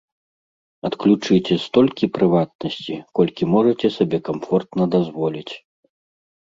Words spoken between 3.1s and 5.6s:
колькі можаце сабе камфортна дазволіць.